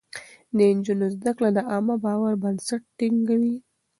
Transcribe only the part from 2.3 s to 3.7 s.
بنسټ ټينګوي.